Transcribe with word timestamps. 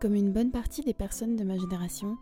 Comme 0.00 0.14
une 0.14 0.32
bonne 0.32 0.50
partie 0.50 0.82
des 0.82 0.94
personnes 0.94 1.36
de 1.36 1.44
ma 1.44 1.56
génération, 1.56 2.16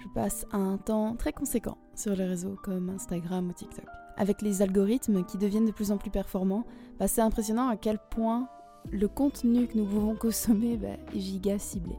je 0.00 0.08
passe 0.14 0.46
un 0.52 0.76
temps 0.76 1.16
très 1.16 1.32
conséquent 1.32 1.78
sur 1.94 2.14
les 2.14 2.24
réseaux 2.24 2.56
comme 2.62 2.90
Instagram 2.90 3.48
ou 3.48 3.52
TikTok. 3.52 3.86
Avec 4.16 4.42
les 4.42 4.62
algorithmes 4.62 5.24
qui 5.24 5.38
deviennent 5.38 5.66
de 5.66 5.72
plus 5.72 5.90
en 5.90 5.96
plus 5.96 6.10
performants, 6.10 6.64
bah, 6.98 7.08
c'est 7.08 7.22
impressionnant 7.22 7.68
à 7.68 7.76
quel 7.76 7.98
point 8.10 8.48
le 8.90 9.08
contenu 9.08 9.66
que 9.66 9.76
nous 9.76 9.86
pouvons 9.86 10.14
consommer 10.14 10.76
bah, 10.76 10.96
est 11.14 11.18
giga 11.18 11.58
ciblé. 11.58 11.96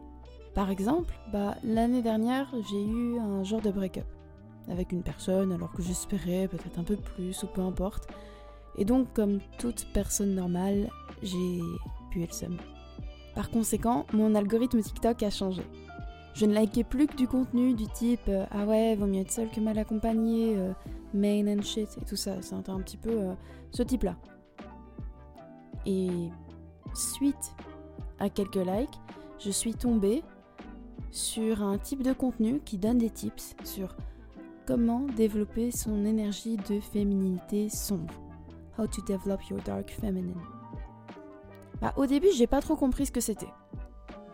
Par 0.53 0.69
exemple, 0.69 1.13
bah, 1.33 1.55
l'année 1.63 2.01
dernière, 2.01 2.53
j'ai 2.69 2.83
eu 2.83 3.19
un 3.19 3.43
genre 3.43 3.61
de 3.61 3.71
break-up 3.71 4.05
avec 4.69 4.91
une 4.91 5.03
personne 5.03 5.51
alors 5.51 5.71
que 5.71 5.81
j'espérais 5.81 6.47
peut-être 6.47 6.79
un 6.79 6.83
peu 6.83 6.95
plus 6.95 7.43
ou 7.43 7.47
peu 7.47 7.61
importe. 7.61 8.07
Et 8.77 8.85
donc, 8.85 9.13
comme 9.13 9.39
toute 9.59 9.87
personne 9.93 10.35
normale, 10.35 10.89
j'ai 11.21 11.59
pu 12.11 12.21
le 12.21 12.31
seum. 12.31 12.57
Par 13.35 13.51
conséquent, 13.51 14.05
mon 14.13 14.33
algorithme 14.33 14.81
TikTok 14.81 15.21
a 15.23 15.29
changé. 15.29 15.61
Je 16.33 16.45
ne 16.45 16.57
likais 16.57 16.83
plus 16.83 17.07
que 17.07 17.15
du 17.15 17.27
contenu 17.27 17.73
du 17.73 17.87
type 17.87 18.27
euh, 18.27 18.45
Ah 18.51 18.65
ouais, 18.65 18.95
vaut 18.95 19.05
mieux 19.05 19.21
être 19.21 19.31
seul 19.31 19.49
que 19.49 19.59
mal 19.61 19.77
accompagné, 19.77 20.57
euh, 20.57 20.73
main 21.13 21.47
and 21.47 21.61
shit 21.61 21.97
et 21.97 22.05
tout 22.05 22.15
ça. 22.15 22.41
C'est 22.41 22.55
un, 22.55 22.79
petit 22.81 22.97
peu 22.97 23.09
euh, 23.09 23.33
ce 23.71 23.83
type-là. 23.83 24.15
Et 25.85 26.29
suite 26.93 27.53
à 28.19 28.29
quelques 28.29 28.55
likes, 28.55 28.99
je 29.39 29.51
suis 29.51 29.73
tombée 29.73 30.23
sur 31.11 31.61
un 31.61 31.77
type 31.77 32.03
de 32.03 32.11
contenu 32.11 32.59
qui 32.65 32.77
donne 32.77 32.97
des 32.97 33.09
tips 33.09 33.55
sur 33.63 33.95
comment 34.65 35.05
développer 35.15 35.71
son 35.71 36.05
énergie 36.05 36.57
de 36.57 36.79
féminité 36.79 37.69
sombre. 37.69 38.13
How 38.77 38.87
to 38.87 39.01
develop 39.03 39.49
your 39.49 39.61
dark 39.61 39.89
feminine. 39.89 40.54
Bah, 41.81 41.93
au 41.97 42.05
début, 42.05 42.29
j'ai 42.35 42.47
pas 42.47 42.61
trop 42.61 42.75
compris 42.75 43.05
ce 43.05 43.11
que 43.11 43.21
c'était. 43.21 43.51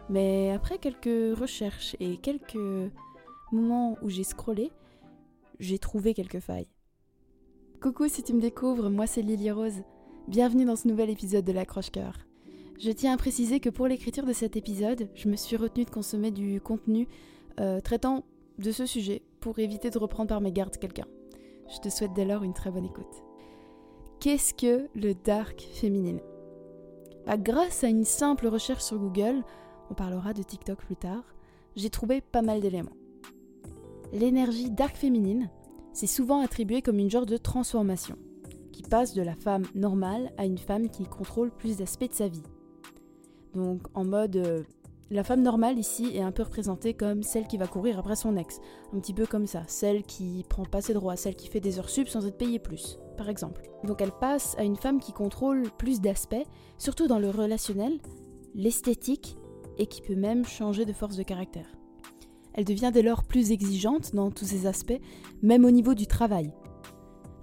Mais 0.09 0.51
après 0.51 0.77
quelques 0.77 1.37
recherches 1.37 1.95
et 1.99 2.17
quelques 2.17 2.91
moments 3.51 3.97
où 4.01 4.09
j'ai 4.09 4.23
scrollé, 4.23 4.71
j'ai 5.59 5.79
trouvé 5.79 6.13
quelques 6.13 6.39
failles. 6.39 6.67
Coucou 7.81 8.07
si 8.07 8.21
tu 8.21 8.33
me 8.33 8.41
découvres, 8.41 8.89
moi 8.89 9.07
c'est 9.07 9.21
Lily 9.21 9.51
Rose. 9.51 9.83
Bienvenue 10.27 10.65
dans 10.65 10.75
ce 10.75 10.87
nouvel 10.87 11.09
épisode 11.09 11.45
de 11.45 11.51
l'accroche-cœur. 11.51 12.13
Je 12.79 12.91
tiens 12.91 13.13
à 13.13 13.17
préciser 13.17 13.59
que 13.59 13.69
pour 13.69 13.87
l'écriture 13.87 14.25
de 14.25 14.33
cet 14.33 14.55
épisode, 14.55 15.09
je 15.15 15.29
me 15.29 15.35
suis 15.35 15.55
retenue 15.55 15.85
de 15.85 15.89
consommer 15.89 16.31
du 16.31 16.61
contenu 16.61 17.07
euh, 17.59 17.79
traitant 17.79 18.23
de 18.57 18.71
ce 18.71 18.85
sujet 18.85 19.23
pour 19.39 19.59
éviter 19.59 19.89
de 19.89 19.97
reprendre 19.97 20.29
par 20.29 20.41
mes 20.41 20.51
gardes 20.51 20.77
quelqu'un. 20.77 21.07
Je 21.73 21.79
te 21.79 21.89
souhaite 21.89 22.13
dès 22.13 22.25
lors 22.25 22.43
une 22.43 22.53
très 22.53 22.71
bonne 22.71 22.85
écoute. 22.85 23.23
Qu'est-ce 24.19 24.53
que 24.53 24.87
le 24.93 25.13
dark 25.13 25.61
féminine 25.73 26.19
bah, 27.25 27.37
Grâce 27.37 27.83
à 27.83 27.87
une 27.87 28.05
simple 28.05 28.47
recherche 28.47 28.83
sur 28.83 28.97
Google, 28.97 29.43
on 29.89 29.93
parlera 29.93 30.33
de 30.33 30.43
TikTok 30.43 30.79
plus 30.79 30.95
tard, 30.95 31.23
j'ai 31.75 31.89
trouvé 31.89 32.21
pas 32.21 32.41
mal 32.41 32.61
d'éléments. 32.61 32.95
L'énergie 34.13 34.69
dark 34.69 34.95
féminine, 34.95 35.49
c'est 35.93 36.07
souvent 36.07 36.41
attribué 36.41 36.81
comme 36.81 36.99
une 36.99 37.09
genre 37.09 37.25
de 37.25 37.37
transformation, 37.37 38.17
qui 38.71 38.83
passe 38.83 39.13
de 39.13 39.21
la 39.21 39.35
femme 39.35 39.65
normale 39.75 40.31
à 40.37 40.45
une 40.45 40.57
femme 40.57 40.89
qui 40.89 41.03
contrôle 41.05 41.51
plus 41.51 41.77
d'aspects 41.77 42.09
de 42.09 42.13
sa 42.13 42.27
vie. 42.27 42.43
Donc 43.53 43.81
en 43.93 44.05
mode 44.05 44.37
euh, 44.37 44.63
la 45.11 45.25
femme 45.25 45.41
normale 45.41 45.77
ici 45.77 46.09
est 46.15 46.21
un 46.21 46.31
peu 46.31 46.43
représentée 46.43 46.93
comme 46.93 47.21
celle 47.21 47.45
qui 47.45 47.57
va 47.57 47.67
courir 47.67 47.99
après 47.99 48.15
son 48.15 48.37
ex, 48.37 48.61
un 48.93 48.99
petit 48.99 49.13
peu 49.13 49.25
comme 49.25 49.45
ça, 49.45 49.63
celle 49.67 50.03
qui 50.03 50.45
prend 50.47 50.63
pas 50.63 50.81
ses 50.81 50.93
droits, 50.93 51.17
celle 51.17 51.35
qui 51.35 51.49
fait 51.49 51.59
des 51.59 51.79
heures 51.79 51.89
sup 51.89 52.07
sans 52.07 52.25
être 52.25 52.37
payée 52.37 52.59
plus, 52.59 52.97
par 53.17 53.27
exemple. 53.27 53.61
Donc 53.83 54.01
elle 54.01 54.13
passe 54.13 54.55
à 54.57 54.63
une 54.63 54.77
femme 54.77 55.01
qui 55.01 55.11
contrôle 55.11 55.63
plus 55.77 55.99
d'aspects, 55.99 56.47
surtout 56.77 57.07
dans 57.07 57.19
le 57.19 57.29
relationnel, 57.29 57.99
l'esthétique 58.55 59.37
et 59.77 59.85
qui 59.85 60.01
peut 60.01 60.15
même 60.15 60.45
changer 60.45 60.85
de 60.85 60.93
force 60.93 61.17
de 61.17 61.23
caractère. 61.23 61.67
Elle 62.53 62.65
devient 62.65 62.91
dès 62.93 63.01
lors 63.01 63.25
plus 63.25 63.51
exigeante 63.51 64.15
dans 64.15 64.31
tous 64.31 64.45
ces 64.45 64.65
aspects, 64.65 64.99
même 65.41 65.65
au 65.65 65.71
niveau 65.71 65.93
du 65.93 66.07
travail. 66.07 66.53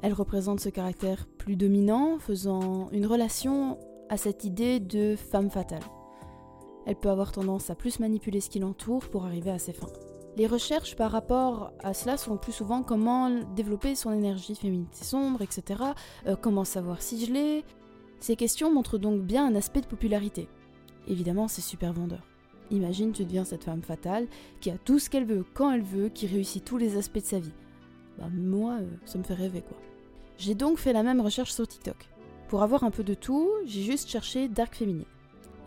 Elle 0.00 0.14
représente 0.14 0.60
ce 0.60 0.70
caractère 0.70 1.26
plus 1.36 1.56
dominant, 1.56 2.18
faisant 2.18 2.88
une 2.92 3.06
relation 3.06 3.78
à 4.08 4.16
cette 4.16 4.44
idée 4.44 4.80
de 4.80 5.16
femme 5.16 5.50
fatale. 5.50 5.82
Elle 6.88 6.96
peut 6.96 7.10
avoir 7.10 7.32
tendance 7.32 7.68
à 7.68 7.74
plus 7.74 8.00
manipuler 8.00 8.40
ce 8.40 8.48
qui 8.48 8.60
l'entoure 8.60 9.10
pour 9.10 9.26
arriver 9.26 9.50
à 9.50 9.58
ses 9.58 9.74
fins. 9.74 9.92
Les 10.38 10.46
recherches 10.46 10.96
par 10.96 11.10
rapport 11.10 11.70
à 11.80 11.92
cela 11.92 12.16
sont 12.16 12.38
plus 12.38 12.52
souvent 12.52 12.82
comment 12.82 13.28
développer 13.54 13.94
son 13.94 14.10
énergie 14.10 14.54
féminité 14.54 15.04
sombre, 15.04 15.42
etc. 15.42 15.82
Euh, 16.26 16.34
comment 16.40 16.64
savoir 16.64 17.02
si 17.02 17.26
je 17.26 17.30
l'ai. 17.30 17.64
Ces 18.20 18.36
questions 18.36 18.72
montrent 18.72 18.96
donc 18.96 19.20
bien 19.20 19.46
un 19.46 19.54
aspect 19.54 19.82
de 19.82 19.86
popularité. 19.86 20.48
Évidemment, 21.06 21.46
c'est 21.46 21.60
super 21.60 21.92
vendeur. 21.92 22.26
Imagine, 22.70 23.12
tu 23.12 23.26
deviens 23.26 23.44
cette 23.44 23.64
femme 23.64 23.82
fatale 23.82 24.26
qui 24.62 24.70
a 24.70 24.78
tout 24.78 24.98
ce 24.98 25.10
qu'elle 25.10 25.26
veut, 25.26 25.44
quand 25.52 25.70
elle 25.70 25.82
veut, 25.82 26.08
qui 26.08 26.26
réussit 26.26 26.64
tous 26.64 26.78
les 26.78 26.96
aspects 26.96 27.16
de 27.16 27.20
sa 27.20 27.38
vie. 27.38 27.52
Bah, 28.18 28.30
moi, 28.32 28.78
euh, 28.80 28.86
ça 29.04 29.18
me 29.18 29.24
fait 29.24 29.34
rêver 29.34 29.60
quoi. 29.60 29.76
J'ai 30.38 30.54
donc 30.54 30.78
fait 30.78 30.94
la 30.94 31.02
même 31.02 31.20
recherche 31.20 31.52
sur 31.52 31.68
TikTok. 31.68 32.08
Pour 32.48 32.62
avoir 32.62 32.82
un 32.82 32.90
peu 32.90 33.04
de 33.04 33.12
tout, 33.12 33.50
j'ai 33.66 33.82
juste 33.82 34.08
cherché 34.08 34.48
dark 34.48 34.74
féminine 34.74 35.04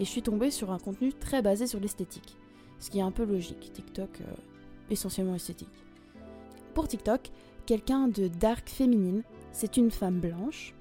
et 0.02 0.04
je 0.04 0.10
suis 0.10 0.24
tombée 0.24 0.50
sur 0.50 0.72
un 0.72 0.80
contenu 0.80 1.14
très 1.14 1.44
basé 1.44 1.68
sur 1.68 1.80
l'esthétique. 1.80 2.36
Ce 2.80 2.90
qui 2.90 2.98
est 2.98 3.04
un 3.04 3.12
peu 3.12 3.24
logique, 3.24 3.72
TikTok 3.72 4.22
euh, 4.22 4.34
essentiellement 4.90 5.36
esthétique. 5.36 5.70
Pour 6.74 6.88
TikTok, 6.88 7.30
quelqu'un 7.68 8.08
de 8.08 8.28
dark 8.28 8.68
féminine, 8.68 9.22
c'est 9.52 9.78
une 9.78 9.92
femme 9.92 10.20
blanche, 10.20 10.74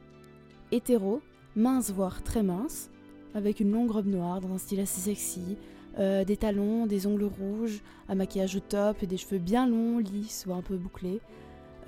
hétéro, 0.73 1.21
mince 1.55 1.91
voire 1.91 2.23
très 2.23 2.43
mince, 2.43 2.89
avec 3.35 3.61
une 3.61 3.71
longue 3.73 3.91
robe 3.91 4.07
noire 4.07 4.41
dans 4.41 4.55
un 4.55 4.59
style 4.59 4.81
assez 4.81 5.03
sexy, 5.03 5.59
euh, 5.99 6.25
des 6.25 6.39
talons, 6.39 6.87
des 6.87 7.07
ongles 7.07 7.25
rouges, 7.25 7.83
un 8.09 8.15
maquillage 8.15 8.57
au 8.57 8.61
top 8.61 9.03
et 9.03 9.07
des 9.07 9.19
cheveux 9.19 9.39
bien 9.39 9.67
longs, 9.67 9.99
lisses 9.99 10.47
ou 10.49 10.55
un 10.55 10.63
peu 10.63 10.79
bouclés. 10.79 11.21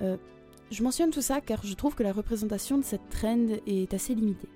Euh, 0.03 0.17
je 0.69 0.83
mentionne 0.83 1.09
tout 1.09 1.21
ça 1.21 1.41
car 1.41 1.65
je 1.65 1.73
trouve 1.73 1.95
que 1.95 2.03
la 2.03 2.13
représentation 2.13 2.77
de 2.77 2.83
cette 2.83 3.09
trend 3.09 3.47
est 3.65 3.91
assez 3.95 4.13
limitée. 4.13 4.49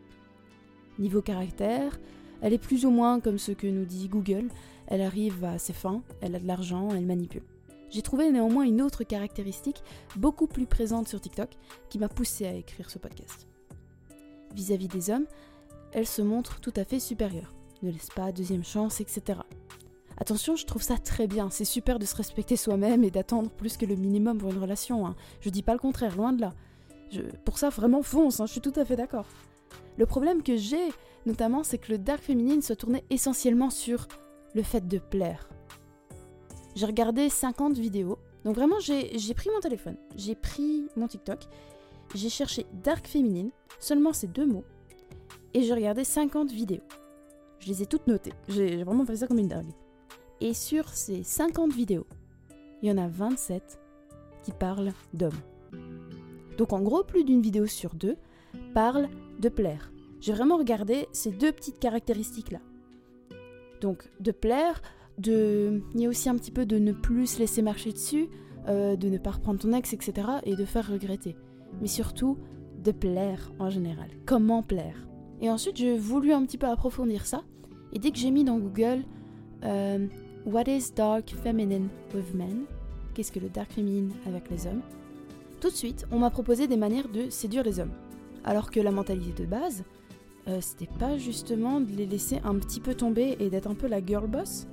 Niveau 0.99 1.23
caractère, 1.23 1.97
elle 2.41 2.53
est 2.53 2.57
plus 2.57 2.85
ou 2.85 2.89
moins 2.89 3.19
comme 3.19 3.37
ce 3.37 3.51
que 3.51 3.67
nous 3.67 3.85
dit 3.85 4.07
Google, 4.07 4.47
elle 4.87 5.01
arrive 5.01 5.43
à 5.43 5.57
ses 5.57 5.73
fins, 5.73 6.01
elle 6.21 6.35
a 6.35 6.39
de 6.39 6.47
l'argent, 6.47 6.89
elle 6.91 7.05
manipule. 7.05 7.43
J'ai 7.89 8.01
trouvé 8.01 8.31
néanmoins 8.31 8.63
une 8.63 8.81
autre 8.81 9.03
caractéristique 9.03 9.81
beaucoup 10.15 10.47
plus 10.47 10.65
présente 10.65 11.07
sur 11.07 11.21
TikTok 11.21 11.49
qui 11.89 11.99
m'a 11.99 12.09
poussé 12.09 12.45
à 12.45 12.53
écrire 12.53 12.89
ce 12.89 12.99
podcast. 12.99 13.47
Vis-à-vis 14.53 14.87
des 14.87 15.09
hommes, 15.09 15.25
elle 15.93 16.07
se 16.07 16.21
montre 16.21 16.59
tout 16.59 16.73
à 16.75 16.83
fait 16.83 16.99
supérieure, 16.99 17.53
ne 17.81 17.91
laisse 17.91 18.09
pas 18.13 18.31
deuxième 18.31 18.63
chance, 18.63 18.99
etc. 18.99 19.39
Attention, 20.17 20.55
je 20.55 20.65
trouve 20.65 20.81
ça 20.81 20.97
très 20.97 21.27
bien, 21.27 21.49
c'est 21.49 21.65
super 21.65 21.99
de 21.99 22.05
se 22.05 22.15
respecter 22.15 22.55
soi-même 22.55 23.03
et 23.03 23.11
d'attendre 23.11 23.51
plus 23.51 23.77
que 23.77 23.85
le 23.85 23.95
minimum 23.95 24.37
pour 24.39 24.51
une 24.51 24.57
relation. 24.57 25.05
Hein. 25.05 25.15
Je 25.41 25.49
dis 25.49 25.61
pas 25.61 25.73
le 25.73 25.79
contraire, 25.79 26.17
loin 26.17 26.33
de 26.33 26.41
là. 26.41 26.53
pour 27.45 27.57
ça, 27.57 27.69
vraiment 27.69 28.01
fonce, 28.01 28.39
hein, 28.39 28.47
je 28.47 28.53
suis 28.53 28.61
tout 28.61 28.73
à 28.75 28.83
fait 28.83 28.95
d'accord. 28.95 29.27
Le 29.97 30.05
problème 30.05 30.43
que 30.43 30.55
j'ai, 30.55 30.89
notamment, 31.25 31.63
c'est 31.63 31.77
que 31.77 31.91
le 31.91 31.97
dark 31.97 32.21
féminine 32.21 32.61
se 32.61 32.73
tournait 32.73 33.03
essentiellement 33.09 33.69
sur 33.69 34.07
le 34.53 34.63
fait 34.63 34.87
de 34.87 34.99
plaire. 34.99 35.49
J'ai 36.75 36.85
regardé 36.85 37.29
50 37.29 37.77
vidéos. 37.77 38.19
Donc 38.43 38.55
vraiment, 38.55 38.79
j'ai 38.79 39.33
pris 39.33 39.49
mon 39.53 39.59
téléphone, 39.59 39.97
j'ai 40.15 40.35
pris 40.35 40.87
mon 40.95 41.07
TikTok, 41.07 41.39
j'ai 42.15 42.29
cherché 42.29 42.65
dark 42.83 43.07
féminine, 43.07 43.49
seulement 43.79 44.13
ces 44.13 44.27
deux 44.27 44.45
mots, 44.45 44.63
et 45.53 45.63
j'ai 45.63 45.73
regardé 45.73 46.03
50 46.03 46.51
vidéos. 46.51 46.83
Je 47.59 47.67
les 47.67 47.83
ai 47.83 47.85
toutes 47.87 48.07
notées. 48.07 48.33
J'ai 48.47 48.83
vraiment 48.83 49.05
fait 49.05 49.17
ça 49.17 49.27
comme 49.27 49.39
une 49.39 49.47
dingue. 49.47 49.73
Et 50.39 50.53
sur 50.53 50.87
ces 50.89 51.23
50 51.23 51.73
vidéos, 51.73 52.05
il 52.81 52.89
y 52.89 52.91
en 52.91 52.97
a 52.97 53.07
27 53.07 53.79
qui 54.43 54.51
parlent 54.51 54.93
d'hommes. 55.13 55.33
Donc 56.57 56.73
en 56.73 56.81
gros, 56.81 57.03
plus 57.03 57.23
d'une 57.23 57.41
vidéo 57.41 57.65
sur 57.65 57.95
deux 57.95 58.15
parle 58.73 59.09
de 59.39 59.49
plaire. 59.49 59.91
J'ai 60.19 60.33
vraiment 60.33 60.57
regardé 60.57 61.07
ces 61.11 61.31
deux 61.31 61.51
petites 61.51 61.79
caractéristiques-là. 61.79 62.59
Donc, 63.81 64.09
de 64.19 64.31
plaire, 64.31 64.81
de... 65.17 65.81
il 65.93 66.01
y 66.01 66.05
a 66.05 66.09
aussi 66.09 66.29
un 66.29 66.35
petit 66.35 66.51
peu 66.51 66.65
de 66.65 66.77
ne 66.77 66.91
plus 66.91 67.27
se 67.27 67.39
laisser 67.39 67.61
marcher 67.61 67.91
dessus, 67.91 68.27
euh, 68.67 68.95
de 68.95 69.09
ne 69.09 69.17
pas 69.17 69.31
reprendre 69.31 69.59
ton 69.59 69.73
ex, 69.73 69.93
etc. 69.93 70.27
et 70.43 70.55
de 70.55 70.65
faire 70.65 70.89
regretter. 70.89 71.35
Mais 71.81 71.87
surtout, 71.87 72.37
de 72.83 72.91
plaire 72.91 73.51
en 73.59 73.69
général. 73.69 74.09
Comment 74.25 74.63
plaire? 74.63 75.07
Et 75.41 75.49
ensuite, 75.49 75.77
j'ai 75.77 75.97
voulu 75.97 76.33
un 76.33 76.43
petit 76.45 76.57
peu 76.57 76.67
approfondir 76.67 77.25
ça. 77.25 77.43
Et 77.93 77.99
dès 77.99 78.11
que 78.11 78.17
j'ai 78.17 78.31
mis 78.31 78.43
dans 78.43 78.57
Google 78.57 79.03
euh, 79.63 80.07
What 80.45 80.63
is 80.67 80.91
dark 80.95 81.35
feminine 81.43 81.89
with 82.13 82.33
men? 82.33 82.65
Qu'est-ce 83.13 83.31
que 83.31 83.39
le 83.39 83.49
dark 83.49 83.71
féminine 83.71 84.11
avec 84.25 84.49
les 84.49 84.65
hommes? 84.65 84.81
Tout 85.59 85.69
de 85.69 85.75
suite, 85.75 86.05
on 86.11 86.19
m'a 86.19 86.29
proposé 86.29 86.67
des 86.67 86.77
manières 86.77 87.09
de 87.09 87.29
séduire 87.29 87.63
les 87.63 87.79
hommes. 87.79 87.91
Alors 88.47 88.71
que 88.71 88.79
la 88.79 88.91
mentalité 88.91 89.43
de 89.43 89.47
base, 89.47 89.83
euh, 90.47 90.59
c'était 90.61 90.89
pas 90.99 91.17
justement 91.17 91.81
de 91.81 91.91
les 91.91 92.05
laisser 92.05 92.39
un 92.45 92.55
petit 92.55 92.79
peu 92.79 92.95
tomber 92.95 93.35
et 93.39 93.49
d'être 93.49 93.69
un 93.69 93.75
peu 93.75 93.87
la 93.87 94.03
girl 94.03 94.25
boss 94.25 94.65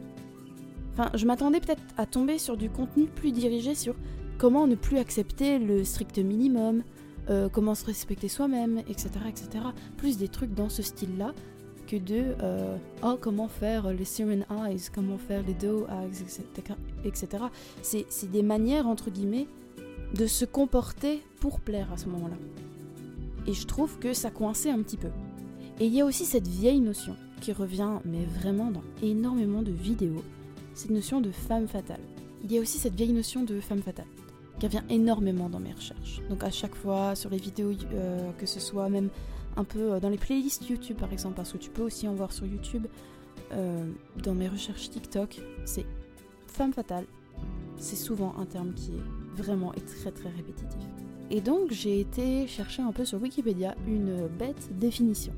Enfin, 0.93 1.11
je 1.15 1.27
m'attendais 1.27 1.59
peut-être 1.59 1.83
à 1.97 2.07
tomber 2.07 2.39
sur 2.39 2.57
du 2.57 2.71
contenu 2.71 3.07
plus 3.07 3.33
dirigé 3.33 3.75
sur 3.75 3.97
comment 4.39 4.69
ne 4.69 4.77
plus 4.77 4.99
accepter 4.99 5.59
le 5.59 5.83
strict 5.83 6.19
minimum, 6.19 6.85
euh, 7.31 7.49
comment 7.49 7.75
se 7.75 7.85
respecter 7.85 8.29
soi-même, 8.29 8.79
etc., 8.89 9.09
etc. 9.29 9.49
Plus 9.97 10.19
des 10.19 10.29
trucs 10.29 10.55
dans 10.55 10.69
ce 10.69 10.83
style-là, 10.83 11.33
que 11.89 11.97
de 11.97 12.37
euh, 12.43 12.77
oh 13.03 13.19
comment 13.21 13.49
faire 13.49 13.93
les 13.93 14.05
Siren 14.05 14.47
Eyes, 14.51 14.89
comment 14.95 15.19
faire 15.19 15.43
les 15.43 15.55
Doe 15.55 15.85
Eyes, 15.91 16.45
etc. 17.05 17.45
C'est 17.83 18.31
des 18.31 18.45
manières 18.45 18.87
entre 18.87 19.11
guillemets 19.11 19.49
de 20.15 20.27
se 20.27 20.45
comporter 20.45 21.25
pour 21.41 21.59
plaire 21.59 21.93
à 21.93 21.97
ce 21.97 22.09
moment-là. 22.09 22.37
Et 23.47 23.53
je 23.53 23.67
trouve 23.67 23.99
que 23.99 24.13
ça 24.13 24.31
coinçait 24.31 24.71
un 24.71 24.83
petit 24.83 24.97
peu. 24.97 25.11
Et 25.81 25.87
il 25.87 25.95
y 25.95 26.01
a 26.01 26.05
aussi 26.05 26.25
cette 26.25 26.47
vieille 26.47 26.81
notion 26.81 27.17
qui 27.41 27.53
revient, 27.53 27.99
mais 28.05 28.25
vraiment 28.25 28.71
dans 28.71 28.85
énormément 29.03 29.63
de 29.63 29.73
vidéos, 29.73 30.23
cette 30.75 30.91
notion 30.91 31.21
de 31.21 31.31
femme 31.31 31.69
fatale. 31.69 32.01
Il 32.43 32.53
y 32.53 32.59
a 32.59 32.61
aussi 32.61 32.79
cette 32.79 32.95
vieille 32.95 33.13
notion 33.13 33.43
de 33.43 33.61
femme 33.61 33.83
fatale 33.83 34.07
qui 34.59 34.67
revient 34.67 34.83
énormément 34.89 35.49
dans 35.49 35.61
mes 35.61 35.73
recherches. 35.73 36.21
Donc 36.29 36.45
à 36.45 36.51
chaque 36.51 36.75
fois 36.75 37.15
sur 37.15 37.31
les 37.31 37.39
vidéos, 37.39 37.73
euh, 37.93 38.31
que 38.39 38.47
ce 38.47 38.61
soit 38.61 38.89
même 38.89 39.11
un 39.57 39.65
peu 39.65 39.95
euh, 39.95 40.01
dans 40.01 40.09
les 40.09 40.19
playlists 40.19 40.69
YouTube 40.69 40.97
par 40.99 41.13
exemple, 41.13 41.35
parce 41.37 41.53
que 41.53 41.59
tu 41.59 41.71
peux 41.71 41.83
aussi 41.83 42.07
en 42.09 42.15
voir 42.15 42.33
sur 42.33 42.47
YouTube, 42.47 42.87
euh, 43.53 43.91
dans 44.23 44.35
mes 44.35 44.49
recherches 44.49 44.91
TikTok, 44.91 45.41
c'est 45.65 45.87
femme 46.47 46.73
fatale. 46.73 47.07
C'est 47.77 47.97
souvent 47.97 48.35
un 48.39 48.47
terme 48.47 48.73
qui 48.75 48.93
est 48.93 49.43
vraiment 49.43 49.75
et 49.75 49.81
très 49.81 50.13
très 50.13 50.31
répétitif. 50.31 51.04
Et 51.31 51.41
donc 51.41 51.73
j'ai 51.73 52.01
été 52.01 52.47
chercher 52.47 52.83
un 52.83 52.93
peu 52.93 53.05
sur 53.05 53.21
Wikipédia 53.21 53.75
une 53.89 54.29
bête 54.29 54.69
définition, 54.79 55.33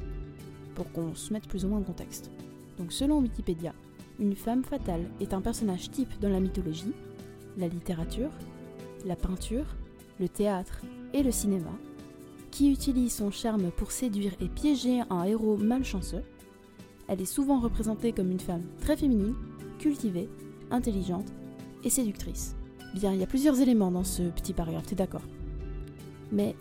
pour 0.74 0.90
qu'on 0.92 1.14
se 1.14 1.32
mette 1.32 1.46
plus 1.48 1.64
ou 1.64 1.68
moins 1.68 1.78
en 1.78 1.84
contexte. 1.84 2.30
Donc 2.78 2.92
selon 2.92 3.20
Wikipédia, 3.20 3.72
une 4.18 4.34
femme 4.34 4.64
fatale 4.64 5.06
est 5.20 5.32
un 5.32 5.40
personnage 5.40 5.90
type 5.90 6.18
dans 6.20 6.28
la 6.28 6.40
mythologie, 6.40 6.92
la 7.56 7.68
littérature, 7.68 8.30
la 9.04 9.16
peinture, 9.16 9.76
le 10.18 10.28
théâtre 10.28 10.82
et 11.12 11.22
le 11.22 11.30
cinéma, 11.30 11.70
qui 12.50 12.70
utilise 12.70 13.14
son 13.14 13.30
charme 13.30 13.70
pour 13.70 13.92
séduire 13.92 14.32
et 14.40 14.48
piéger 14.48 15.02
un 15.10 15.24
héros 15.24 15.56
malchanceux. 15.56 16.22
Elle 17.08 17.20
est 17.20 17.26
souvent 17.26 17.60
représentée 17.60 18.12
comme 18.12 18.30
une 18.30 18.40
femme 18.40 18.64
très 18.80 18.96
féminine, 18.96 19.34
cultivée, 19.78 20.28
intelligente 20.70 21.32
et 21.84 21.90
séductrice. 21.90 22.56
Bien, 22.94 23.12
il 23.12 23.20
y 23.20 23.22
a 23.22 23.26
plusieurs 23.26 23.60
éléments 23.60 23.90
dans 23.90 24.04
ce 24.04 24.22
petit 24.22 24.54
paragraphe, 24.54 24.86
t'es 24.86 24.94
d'accord? 24.94 25.22
Mais 26.32 26.55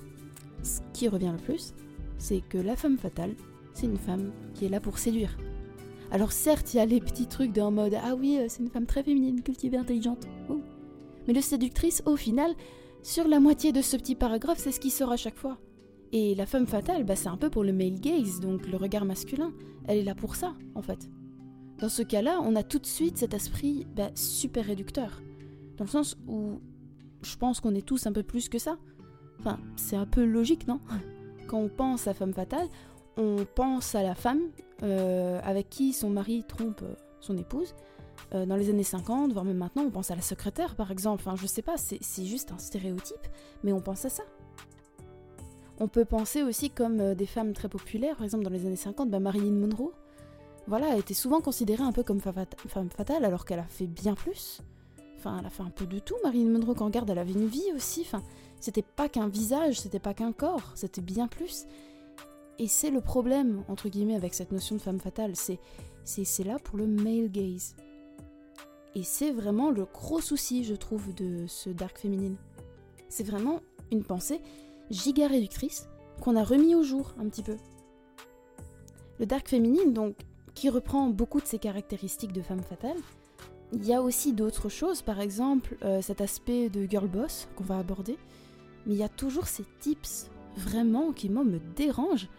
ce 0.63 0.81
qui 0.93 1.07
revient 1.07 1.31
le 1.31 1.43
plus, 1.43 1.73
c'est 2.17 2.41
que 2.41 2.57
la 2.57 2.75
femme 2.75 2.97
fatale, 2.97 3.35
c'est 3.73 3.85
une 3.85 3.97
femme 3.97 4.31
qui 4.53 4.65
est 4.65 4.69
là 4.69 4.79
pour 4.79 4.97
séduire. 4.97 5.37
Alors 6.11 6.31
certes, 6.31 6.73
il 6.73 6.77
y 6.77 6.79
a 6.79 6.85
les 6.85 7.01
petits 7.01 7.27
trucs 7.27 7.51
d'un 7.51 7.71
mode 7.71 7.95
ah 8.01 8.15
oui, 8.15 8.39
c'est 8.47 8.63
une 8.63 8.69
femme 8.69 8.85
très 8.85 9.03
féminine, 9.03 9.41
cultivée, 9.41 9.77
intelligente. 9.77 10.27
Mais 11.27 11.33
le 11.33 11.41
séductrice, 11.41 12.03
au 12.05 12.15
final, 12.15 12.53
sur 13.01 13.27
la 13.27 13.39
moitié 13.39 13.71
de 13.71 13.81
ce 13.81 13.97
petit 13.97 14.15
paragraphe, 14.15 14.59
c'est 14.59 14.71
ce 14.71 14.79
qui 14.79 14.91
sort 14.91 15.11
à 15.11 15.17
chaque 15.17 15.37
fois. 15.37 15.57
Et 16.11 16.35
la 16.35 16.45
femme 16.45 16.67
fatale, 16.67 17.03
bah, 17.03 17.15
c'est 17.15 17.27
un 17.27 17.37
peu 17.37 17.49
pour 17.49 17.63
le 17.63 17.73
male 17.73 17.99
gaze, 17.99 18.39
donc 18.39 18.67
le 18.67 18.77
regard 18.77 19.05
masculin. 19.05 19.51
Elle 19.87 19.97
est 19.99 20.03
là 20.03 20.15
pour 20.15 20.35
ça, 20.35 20.53
en 20.75 20.81
fait. 20.81 21.09
Dans 21.79 21.89
ce 21.89 22.03
cas-là, 22.03 22.39
on 22.41 22.55
a 22.55 22.63
tout 22.63 22.79
de 22.79 22.85
suite 22.85 23.17
cet 23.17 23.33
esprit 23.33 23.85
bah, 23.95 24.11
super 24.15 24.65
réducteur. 24.65 25.21
Dans 25.77 25.83
le 25.83 25.89
sens 25.89 26.17
où 26.27 26.61
je 27.21 27.35
pense 27.35 27.59
qu'on 27.59 27.75
est 27.75 27.85
tous 27.85 28.07
un 28.07 28.13
peu 28.13 28.23
plus 28.23 28.47
que 28.47 28.59
ça. 28.59 28.77
Enfin, 29.39 29.59
c'est 29.75 29.95
un 29.95 30.05
peu 30.05 30.23
logique, 30.23 30.67
non? 30.67 30.79
Quand 31.47 31.59
on 31.59 31.69
pense 31.69 32.07
à 32.07 32.13
femme 32.13 32.33
fatale, 32.33 32.67
on 33.17 33.45
pense 33.55 33.95
à 33.95 34.03
la 34.03 34.15
femme 34.15 34.41
euh, 34.83 35.39
avec 35.43 35.69
qui 35.69 35.93
son 35.93 36.09
mari 36.09 36.43
trompe 36.47 36.81
euh, 36.81 36.95
son 37.21 37.37
épouse, 37.37 37.75
euh, 38.33 38.45
dans 38.45 38.55
les 38.55 38.69
années 38.69 38.83
50, 38.83 39.31
voire 39.31 39.45
même 39.45 39.57
maintenant, 39.57 39.83
on 39.83 39.91
pense 39.91 40.11
à 40.11 40.15
la 40.15 40.21
secrétaire 40.21 40.75
par 40.75 40.91
exemple. 40.91 41.23
Enfin, 41.25 41.35
je 41.35 41.47
sais 41.47 41.61
pas, 41.61 41.75
c'est 41.77 42.25
juste 42.25 42.51
un 42.51 42.57
stéréotype, 42.57 43.27
mais 43.63 43.71
on 43.71 43.81
pense 43.81 44.05
à 44.05 44.09
ça. 44.09 44.23
On 45.79 45.87
peut 45.87 46.05
penser 46.05 46.41
aussi 46.41 46.69
comme 46.69 47.15
des 47.15 47.25
femmes 47.25 47.53
très 47.53 47.67
populaires, 47.67 48.15
par 48.15 48.23
exemple 48.23 48.43
dans 48.45 48.49
les 48.49 48.65
années 48.65 48.75
50, 48.75 49.09
bah 49.09 49.19
Marilyn 49.19 49.51
Monroe. 49.51 49.91
Voilà, 50.67 50.93
elle 50.93 50.99
était 50.99 51.13
souvent 51.13 51.41
considérée 51.41 51.83
un 51.83 51.91
peu 51.91 52.01
comme 52.01 52.19
femme 52.19 52.89
fatale 52.89 53.23
alors 53.23 53.45
qu'elle 53.45 53.59
a 53.59 53.63
fait 53.63 53.85
bien 53.85 54.15
plus. 54.15 54.61
Enfin, 55.25 55.37
elle 55.39 55.45
a 55.47 55.49
fait 55.49 55.63
un 55.63 55.71
peu 55.71 55.87
de 55.87 55.97
tout. 55.97 56.15
Marilyn 56.23 56.51
Monroe, 56.51 56.75
quand 56.75 56.83
on 56.83 56.87
regarde, 56.87 57.09
elle 57.09 57.17
avait 57.17 57.31
une 57.31 57.47
vie 57.47 57.71
aussi. 57.75 58.01
Enfin, 58.01 58.21
c'était 58.59 58.83
pas 58.83 59.09
qu'un 59.09 59.27
visage, 59.27 59.79
c'était 59.79 59.99
pas 59.99 60.13
qu'un 60.13 60.31
corps, 60.31 60.71
c'était 60.75 61.01
bien 61.01 61.27
plus. 61.27 61.65
Et 62.59 62.67
c'est 62.67 62.91
le 62.91 63.01
problème, 63.01 63.63
entre 63.67 63.89
guillemets, 63.89 64.15
avec 64.15 64.35
cette 64.35 64.51
notion 64.51 64.75
de 64.75 64.81
femme 64.81 64.99
fatale. 64.99 65.33
C'est 65.35 66.43
là 66.43 66.59
pour 66.59 66.77
le 66.77 66.85
male 66.85 67.31
gaze. 67.31 67.75
Et 68.93 69.01
c'est 69.01 69.31
vraiment 69.31 69.71
le 69.71 69.85
gros 69.85 70.21
souci, 70.21 70.63
je 70.63 70.75
trouve, 70.75 71.13
de 71.15 71.45
ce 71.47 71.71
dark 71.71 71.97
féminine. 71.97 72.37
C'est 73.09 73.25
vraiment 73.25 73.61
une 73.91 74.03
pensée 74.03 74.41
giga 74.91 75.27
réductrice 75.27 75.89
qu'on 76.21 76.35
a 76.35 76.43
remis 76.43 76.75
au 76.75 76.83
jour 76.83 77.15
un 77.19 77.27
petit 77.29 77.43
peu. 77.43 77.57
Le 79.19 79.25
dark 79.25 79.49
féminine, 79.49 79.91
donc, 79.91 80.15
qui 80.53 80.69
reprend 80.69 81.09
beaucoup 81.09 81.41
de 81.41 81.47
ses 81.47 81.57
caractéristiques 81.57 82.31
de 82.31 82.43
femme 82.43 82.61
fatale, 82.61 82.97
il 83.73 83.85
y 83.85 83.93
a 83.93 84.01
aussi 84.01 84.33
d'autres 84.33 84.69
choses, 84.69 85.01
par 85.01 85.19
exemple 85.19 85.77
euh, 85.83 86.01
cet 86.01 86.21
aspect 86.21 86.69
de 86.69 86.85
girl 86.85 87.07
boss 87.07 87.47
qu'on 87.55 87.63
va 87.63 87.77
aborder, 87.77 88.17
mais 88.85 88.93
il 88.93 88.99
y 88.99 89.03
a 89.03 89.09
toujours 89.09 89.47
ces 89.47 89.65
tips 89.79 90.29
vraiment 90.55 91.11
qui 91.11 91.29
me 91.29 91.59
dérangent 91.75 92.29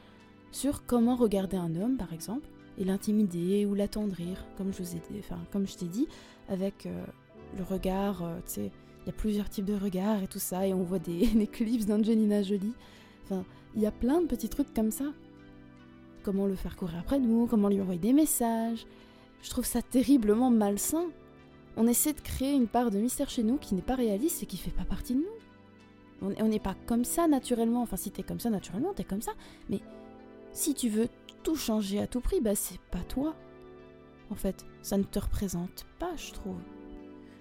sur 0.53 0.87
comment 0.87 1.17
regarder 1.17 1.57
un 1.57 1.75
homme, 1.77 1.97
par 1.97 2.13
exemple, 2.13 2.49
et 2.79 2.85
l'intimider 2.85 3.67
ou 3.67 3.75
l'attendrir, 3.75 4.45
comme 4.57 4.73
je 4.73 4.83
vous 4.83 4.97
ai, 4.97 5.01
enfin, 5.19 5.39
comme 5.53 5.67
je 5.67 5.77
t'ai 5.77 5.87
dit, 5.87 6.07
avec 6.49 6.87
euh, 6.87 7.05
le 7.57 7.65
regard, 7.65 8.23
euh, 8.23 8.39
tu 8.47 8.53
sais, 8.53 8.71
il 9.05 9.07
y 9.07 9.11
a 9.11 9.13
plusieurs 9.13 9.49
types 9.49 9.65
de 9.65 9.75
regards 9.75 10.23
et 10.23 10.29
tout 10.29 10.39
ça, 10.39 10.67
et 10.67 10.73
on 10.73 10.83
voit 10.83 10.99
des, 10.99 11.27
des 11.35 11.47
clips 11.47 11.85
d'Angelina 11.87 12.43
Jolie. 12.43 12.73
Enfin, 13.25 13.45
il 13.75 13.83
y 13.83 13.87
a 13.87 13.91
plein 13.91 14.21
de 14.21 14.27
petits 14.27 14.49
trucs 14.49 14.73
comme 14.73 14.91
ça. 14.91 15.05
Comment 16.23 16.47
le 16.47 16.57
faire 16.57 16.77
courir 16.77 16.99
après 16.99 17.19
nous, 17.19 17.47
comment 17.47 17.69
lui 17.69 17.81
envoyer 17.81 18.01
des 18.01 18.13
messages. 18.13 18.87
Je 19.43 19.51
trouve 19.51 19.65
ça 19.65 19.83
terriblement 19.83 20.51
malsain. 20.51 21.07
On 21.77 21.87
essaie 21.87 22.13
de 22.13 22.21
créer 22.21 22.55
une 22.55 22.69
part 22.69 22.91
de 22.91 22.99
mystère 22.99 23.29
chez 23.29 23.43
nous 23.43 23.59
qui 23.59 23.75
n'est 23.75 23.83
pas 23.83 23.95
réaliste 23.95 24.43
et 24.43 24.47
qui 24.47 24.57
fait 24.57 24.71
pas 24.71 24.85
partie 24.85 25.15
de 25.15 25.21
nous. 25.21 26.35
On 26.39 26.49
n'est 26.49 26.59
pas 26.59 26.75
comme 26.87 27.05
ça 27.05 27.29
naturellement. 27.29 27.83
Enfin, 27.83 27.97
si 27.97 28.11
t'es 28.11 28.23
comme 28.23 28.41
ça 28.41 28.51
naturellement, 28.51 28.95
t'es 28.95 29.05
comme 29.05 29.23
ça. 29.23 29.33
Mais 29.69 29.81
si 30.53 30.75
tu 30.75 30.89
veux 30.89 31.09
tout 31.43 31.57
changer 31.57 32.01
à 32.01 32.07
tout 32.07 32.21
prix, 32.21 32.41
bah 32.41 32.55
c'est 32.55 32.81
pas 32.91 33.03
toi. 33.09 33.35
En 34.31 34.35
fait, 34.35 34.65
ça 34.83 34.97
ne 34.97 35.05
te 35.05 35.19
représente 35.19 35.87
pas, 35.99 36.17
je 36.17 36.33
trouve. 36.33 36.57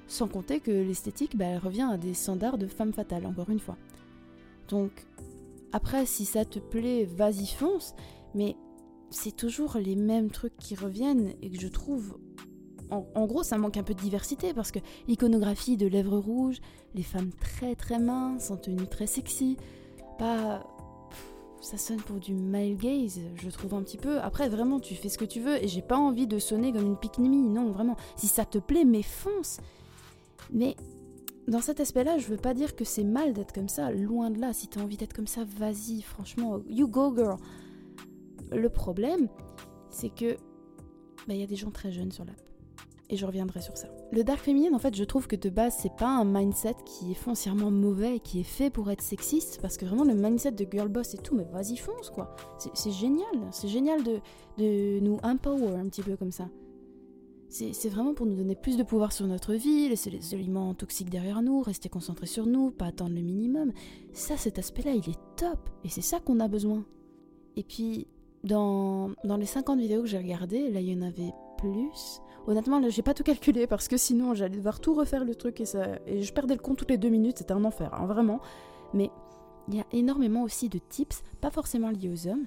Sans 0.07 0.27
compter 0.27 0.59
que 0.59 0.71
l'esthétique, 0.71 1.35
bah, 1.35 1.45
elle 1.45 1.57
revient 1.57 1.87
à 1.91 1.97
des 1.97 2.13
standards 2.13 2.57
de 2.57 2.67
femme 2.67 2.93
fatale, 2.93 3.25
encore 3.25 3.49
une 3.49 3.59
fois. 3.59 3.77
Donc, 4.67 4.91
après, 5.71 6.05
si 6.05 6.25
ça 6.25 6.45
te 6.45 6.59
plaît, 6.59 7.05
vas-y 7.05 7.47
fonce, 7.47 7.95
mais 8.35 8.55
c'est 9.09 9.35
toujours 9.35 9.77
les 9.77 9.95
mêmes 9.95 10.31
trucs 10.31 10.57
qui 10.57 10.75
reviennent 10.75 11.33
et 11.41 11.49
que 11.49 11.59
je 11.59 11.67
trouve. 11.67 12.17
En, 12.91 13.25
gros, 13.25 13.41
ça 13.41 13.57
manque 13.57 13.77
un 13.77 13.83
peu 13.83 13.95
de 13.95 13.99
diversité 13.99 14.53
parce 14.53 14.71
que 14.71 14.79
l'iconographie 15.07 15.75
de 15.75 15.87
lèvres 15.87 16.17
rouges, 16.17 16.61
les 16.93 17.03
femmes 17.03 17.31
très 17.31 17.75
très 17.75 17.97
minces, 17.97 18.51
en 18.51 18.57
tenue 18.57 18.87
très 18.87 19.07
sexy, 19.07 19.57
pas 20.19 20.63
ça 21.65 21.77
sonne 21.77 21.97
pour 21.97 22.19
du 22.19 22.35
male 22.35 22.77
gaze, 22.77 23.19
je 23.41 23.49
trouve 23.49 23.73
un 23.73 23.81
petit 23.81 23.97
peu. 23.97 24.19
Après, 24.19 24.49
vraiment, 24.49 24.79
tu 24.79 24.93
fais 24.93 25.09
ce 25.09 25.17
que 25.17 25.25
tu 25.25 25.39
veux 25.39 25.63
et 25.63 25.67
j'ai 25.67 25.81
pas 25.81 25.97
envie 25.97 26.27
de 26.27 26.37
sonner 26.37 26.71
comme 26.71 26.85
une 26.85 26.97
pique 26.97 27.17
Non, 27.17 27.71
vraiment. 27.71 27.97
Si 28.17 28.27
ça 28.27 28.45
te 28.45 28.59
plaît, 28.59 28.85
mais 28.85 29.01
fonce. 29.01 29.57
Mais 30.53 30.75
dans 31.47 31.61
cet 31.61 31.79
aspect-là, 31.79 32.19
je 32.19 32.27
veux 32.27 32.37
pas 32.37 32.53
dire 32.53 32.75
que 32.75 32.85
c'est 32.85 33.03
mal 33.03 33.33
d'être 33.33 33.51
comme 33.51 33.67
ça. 33.67 33.91
Loin 33.91 34.29
de 34.29 34.39
là. 34.39 34.53
Si 34.53 34.67
t'as 34.67 34.81
envie 34.81 34.97
d'être 34.97 35.13
comme 35.13 35.25
ça, 35.25 35.41
vas-y. 35.43 36.01
Franchement, 36.01 36.59
you 36.67 36.87
go, 36.87 37.15
girl. 37.15 37.37
Le 38.51 38.69
problème, 38.69 39.27
c'est 39.89 40.09
que 40.09 40.35
bah, 41.27 41.33
il 41.33 41.39
y 41.39 41.43
a 41.43 41.47
des 41.47 41.55
gens 41.55 41.71
très 41.71 41.91
jeunes 41.91 42.11
sur 42.11 42.25
l'app 42.25 42.41
et 43.09 43.17
je 43.17 43.25
reviendrai 43.25 43.61
sur 43.61 43.77
ça. 43.77 43.87
Le 44.11 44.23
dark 44.23 44.39
féminine, 44.39 44.73
en 44.73 44.79
fait, 44.79 44.95
je 44.95 45.03
trouve 45.03 45.27
que 45.27 45.35
de 45.35 45.49
base, 45.49 45.75
c'est 45.79 45.95
pas 45.95 46.07
un 46.07 46.25
mindset 46.25 46.75
qui 46.85 47.11
est 47.11 47.15
foncièrement 47.15 47.71
mauvais 47.71 48.17
et 48.17 48.19
qui 48.19 48.39
est 48.39 48.43
fait 48.43 48.69
pour 48.69 48.89
être 48.89 49.01
sexiste, 49.01 49.59
parce 49.61 49.77
que 49.77 49.85
vraiment, 49.85 50.03
le 50.03 50.15
mindset 50.15 50.51
de 50.51 50.65
girl 50.69 50.87
boss 50.87 51.13
et 51.13 51.17
tout, 51.17 51.35
mais 51.35 51.45
vas-y, 51.51 51.77
fonce, 51.77 52.09
quoi. 52.09 52.35
C'est 52.73 52.91
génial, 52.91 53.25
c'est 53.51 53.67
génial 53.67 54.01
de, 54.03 54.99
nous 54.99 55.17
empower 55.23 55.75
un 55.75 55.87
petit 55.87 56.01
peu 56.01 56.15
comme 56.15 56.31
ça. 56.31 56.49
C'est 57.47 57.89
vraiment 57.89 58.13
pour 58.13 58.25
nous 58.25 58.35
donner 58.35 58.55
plus 58.55 58.75
de 58.75 58.83
pouvoir 58.83 59.13
sur 59.13 59.27
notre 59.27 59.53
vie, 59.53 59.87
laisser 59.87 60.09
les 60.09 60.33
éléments 60.33 60.73
toxiques 60.73 61.09
derrière 61.09 61.41
nous, 61.41 61.61
rester 61.61 61.87
concentré 61.87 62.25
sur 62.25 62.47
nous, 62.47 62.71
pas 62.71 62.87
attendre 62.87 63.15
le 63.15 63.21
minimum. 63.21 63.71
Ça, 64.11 64.35
cet 64.35 64.59
aspect-là, 64.59 64.91
il 64.91 65.09
est 65.09 65.19
top, 65.37 65.69
et 65.83 65.89
c'est 65.89 66.01
ça 66.01 66.19
qu'on 66.19 66.39
a 66.39 66.47
besoin. 66.47 66.83
Et 67.55 67.63
puis, 67.63 68.07
dans, 68.45 69.09
les 69.23 69.45
50 69.45 69.79
vidéos 69.79 70.01
que 70.01 70.07
j'ai 70.07 70.17
regardées, 70.17 70.69
là, 70.69 70.79
il 70.79 70.89
y 70.89 70.97
en 70.97 71.01
avait 71.01 71.33
plus 71.57 72.21
Honnêtement, 72.47 72.79
là, 72.79 72.89
j'ai 72.89 73.01
pas 73.01 73.15
tout 73.15 73.23
calculé 73.23 73.65
parce 73.65 73.87
que 73.87 73.97
sinon 73.97 74.35
j'allais 74.35 74.57
devoir 74.57 74.79
tout 74.79 74.93
refaire 74.93 75.25
le 75.25 75.33
truc 75.33 75.59
et, 75.61 75.65
ça, 75.65 75.97
et 76.05 76.21
je 76.21 76.31
perdais 76.31 76.53
le 76.53 76.59
compte 76.59 76.77
toutes 76.77 76.91
les 76.91 76.99
deux 76.99 77.09
minutes, 77.09 77.39
c'était 77.39 77.53
un 77.53 77.65
enfer, 77.65 77.91
hein, 77.91 78.05
vraiment. 78.05 78.39
Mais 78.93 79.09
il 79.67 79.73
y 79.73 79.79
a 79.79 79.85
énormément 79.91 80.43
aussi 80.43 80.69
de 80.69 80.77
tips, 80.77 81.23
pas 81.41 81.49
forcément 81.49 81.89
liés 81.89 82.11
aux 82.11 82.27
hommes, 82.27 82.45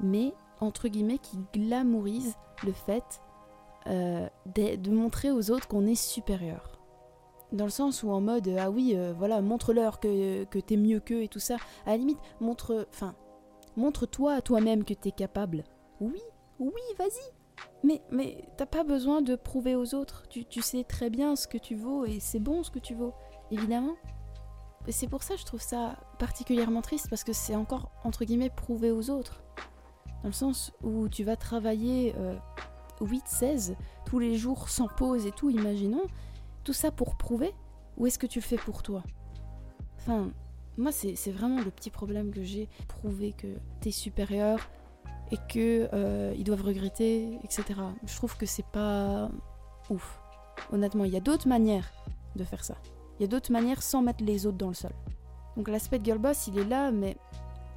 mais 0.00 0.32
entre 0.60 0.88
guillemets 0.88 1.18
qui 1.18 1.38
glamourisent 1.52 2.36
le 2.64 2.72
fait 2.72 3.20
euh, 3.86 4.26
de, 4.46 4.90
montrer 4.90 5.30
aux 5.30 5.50
autres 5.50 5.68
qu'on 5.68 5.86
est 5.86 5.94
supérieur. 5.94 6.80
Dans 7.52 7.64
le 7.64 7.70
sens 7.70 8.02
où 8.02 8.10
en 8.10 8.22
mode 8.22 8.50
ah 8.58 8.70
oui 8.70 8.92
euh, 8.94 9.12
voilà 9.16 9.42
montre-leur 9.42 10.00
que, 10.00 10.44
que 10.44 10.58
t'es 10.58 10.76
mieux 10.78 11.00
qu'eux 11.00 11.22
et 11.22 11.28
tout 11.28 11.38
ça. 11.38 11.56
À 11.84 11.90
la 11.90 11.96
limite 11.98 12.18
montre 12.40 12.86
enfin 12.90 13.14
montre-toi 13.78 14.34
à 14.34 14.40
toi-même 14.42 14.84
que 14.84 14.94
t'es 14.94 15.12
capable. 15.12 15.64
Oui 16.00 16.20
Oui, 16.58 16.82
vas-y. 16.98 17.32
Mais, 17.84 18.02
mais 18.10 18.44
t'as 18.56 18.66
pas 18.66 18.84
besoin 18.84 19.22
de 19.22 19.36
prouver 19.36 19.74
aux 19.76 19.94
autres. 19.94 20.24
Tu, 20.28 20.44
tu 20.44 20.60
sais 20.62 20.84
très 20.84 21.10
bien 21.10 21.36
ce 21.36 21.46
que 21.48 21.58
tu 21.58 21.74
vaux 21.74 22.04
et 22.04 22.20
c'est 22.20 22.40
bon 22.40 22.62
ce 22.62 22.70
que 22.70 22.78
tu 22.78 22.94
vaux, 22.94 23.14
évidemment. 23.50 23.96
Et 24.86 24.92
c'est 24.92 25.06
pour 25.06 25.22
ça 25.22 25.34
que 25.34 25.40
je 25.40 25.46
trouve 25.46 25.60
ça 25.60 25.96
particulièrement 26.18 26.82
triste 26.82 27.08
parce 27.08 27.24
que 27.24 27.32
c'est 27.32 27.54
encore, 27.54 27.90
entre 28.04 28.24
guillemets, 28.24 28.50
prouver 28.50 28.90
aux 28.90 29.10
autres. 29.10 29.42
Dans 30.22 30.28
le 30.28 30.32
sens 30.32 30.72
où 30.82 31.08
tu 31.08 31.24
vas 31.24 31.36
travailler 31.36 32.14
8-16 33.00 33.70
euh, 33.70 33.74
tous 34.06 34.18
les 34.18 34.36
jours 34.36 34.68
sans 34.68 34.88
pause 34.88 35.26
et 35.26 35.32
tout, 35.32 35.50
imaginons. 35.50 36.06
Tout 36.64 36.72
ça 36.72 36.90
pour 36.90 37.16
prouver? 37.16 37.54
Ou 37.96 38.06
est-ce 38.06 38.18
que 38.18 38.26
tu 38.26 38.40
le 38.40 38.44
fais 38.44 38.56
pour 38.56 38.82
toi? 38.82 39.02
Enfin, 39.98 40.30
moi, 40.78 40.92
c'est 40.92 41.32
vraiment 41.32 41.60
le 41.60 41.70
petit 41.70 41.90
problème 41.90 42.30
que 42.30 42.42
j'ai. 42.42 42.68
Prouver 42.86 43.32
que 43.32 43.48
t'es 43.80 43.90
supérieur 43.90 44.60
et 45.30 45.36
que 45.48 45.88
euh, 45.92 46.32
ils 46.38 46.44
doivent 46.44 46.62
regretter, 46.62 47.38
etc. 47.44 47.64
Je 48.06 48.14
trouve 48.14 48.36
que 48.36 48.46
c'est 48.46 48.66
pas 48.66 49.28
ouf. 49.90 50.20
Honnêtement, 50.72 51.04
il 51.04 51.12
y 51.12 51.16
a 51.16 51.20
d'autres 51.20 51.48
manières 51.48 51.92
de 52.36 52.44
faire 52.44 52.64
ça. 52.64 52.76
Il 53.18 53.22
y 53.22 53.24
a 53.24 53.28
d'autres 53.28 53.52
manières 53.52 53.82
sans 53.82 54.02
mettre 54.02 54.24
les 54.24 54.46
autres 54.46 54.56
dans 54.56 54.68
le 54.68 54.74
sol. 54.74 54.92
Donc 55.56 55.68
l'aspect 55.68 56.00
girl 56.02 56.18
boss, 56.18 56.46
il 56.46 56.58
est 56.58 56.64
là, 56.64 56.92
mais 56.92 57.16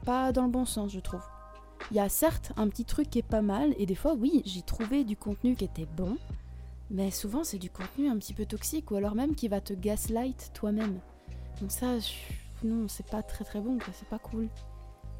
pas 0.05 0.31
dans 0.31 0.46
le 0.46 0.51
bon 0.51 0.65
sens, 0.65 0.91
je 0.91 1.00
trouve. 1.00 1.24
Il 1.89 1.98
y 1.98 2.00
a 2.00 2.10
certes 2.10 2.53
un 2.58 2.70
petit 2.70 2.86
truc 2.86 3.10
qui 3.10 3.20
est 3.20 3.24
pas 3.24 3.41
mal, 3.41 3.74
et 3.79 3.88
des 3.88 3.96
fois, 3.96 4.13
oui, 4.13 4.43
j'ai 4.46 4.62
trouvé 4.62 5.03
du 5.03 5.17
contenu 5.17 5.55
qui 5.55 5.65
était 5.65 5.88
bon, 5.98 6.17
mais 6.91 7.10
souvent 7.10 7.43
c'est 7.43 7.58
du 7.58 7.72
contenu 7.72 8.08
un 8.08 8.17
petit 8.17 8.36
peu 8.36 8.46
toxique, 8.46 8.91
ou 8.91 8.96
alors 8.96 9.15
même 9.15 9.34
qui 9.34 9.48
va 9.48 9.62
te 9.62 9.74
gaslight 9.74 10.51
toi-même. 10.53 11.00
Donc 11.60 11.72
ça, 11.72 11.98
non, 12.63 12.88
c'est 12.88 13.08
pas 13.08 13.24
très 13.24 13.44
très 13.44 13.60
bon, 13.60 13.77
c'est 13.94 14.08
pas 14.08 14.20
cool. 14.20 14.50